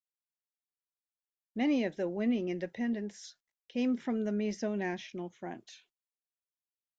Many 1.53 1.83
of 1.83 1.95
the 1.95 2.09
winning 2.09 2.49
independents 2.49 3.35
came 3.67 3.97
from 3.97 4.23
the 4.23 4.31
Mizo 4.31 4.73
National 4.75 5.29
Front. 5.29 5.83